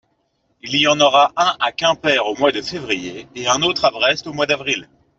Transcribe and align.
Il 0.63 0.75
y 0.79 0.87
en 0.87 0.99
aura 0.99 1.31
un 1.37 1.55
à 1.59 1.71
Quimper 1.71 2.25
au 2.25 2.35
mois 2.35 2.51
de 2.51 2.63
février 2.63 3.27
et 3.35 3.47
un 3.47 3.61
autre 3.61 3.85
à 3.85 3.91
Brest 3.91 4.25
au 4.25 4.33
mois 4.33 4.47
d’avril. 4.47 4.89